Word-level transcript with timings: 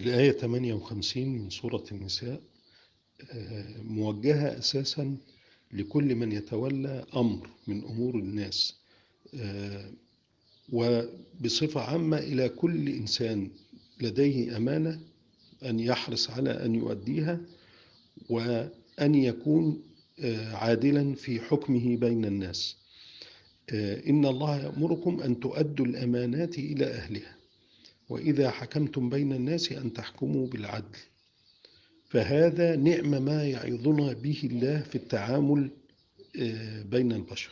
الآية 0.00 0.32
58 0.32 1.28
من 1.28 1.50
سورة 1.50 1.84
النساء 1.92 2.40
موجهة 3.84 4.58
أساسا 4.58 5.16
لكل 5.72 6.14
من 6.14 6.32
يتولى 6.32 7.04
أمر 7.16 7.50
من 7.66 7.84
أمور 7.84 8.14
الناس 8.14 8.74
وبصفة 10.72 11.80
عامة 11.80 12.18
إلى 12.18 12.48
كل 12.48 12.88
إنسان 12.88 13.50
لديه 14.00 14.56
أمانة 14.56 15.00
أن 15.64 15.80
يحرص 15.80 16.30
على 16.30 16.50
أن 16.50 16.74
يؤديها 16.74 17.40
وأن 18.28 19.14
يكون 19.14 19.82
عادلا 20.52 21.14
في 21.14 21.40
حكمه 21.40 21.96
بين 21.96 22.24
الناس. 22.24 22.76
إن 24.08 24.26
الله 24.26 24.56
يأمركم 24.62 25.20
أن 25.20 25.40
تؤدوا 25.40 25.86
الأمانات 25.86 26.58
إلى 26.58 26.84
أهلها. 26.86 27.36
وإذا 28.08 28.50
حكمتم 28.50 29.08
بين 29.08 29.32
الناس 29.32 29.72
أن 29.72 29.92
تحكموا 29.92 30.46
بالعدل. 30.46 30.98
فهذا 32.08 32.76
نعم 32.76 33.24
ما 33.24 33.44
يعظنا 33.44 34.12
به 34.12 34.40
الله 34.44 34.80
في 34.80 34.96
التعامل 34.96 35.70
بين 36.84 37.12
البشر. 37.12 37.50